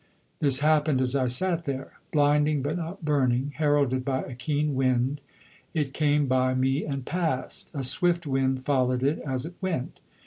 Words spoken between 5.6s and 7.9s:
it came by me and passed; a